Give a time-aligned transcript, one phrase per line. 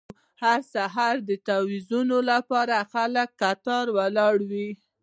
[0.43, 4.67] هر سهار د تاویزونو لپاره خلک کتار ولاړ وو.